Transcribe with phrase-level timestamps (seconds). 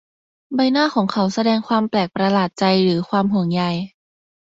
[0.55, 3.61] ใบหน้าของเขาแสดงความแปลกประหลาดใจหรือความห่วงใย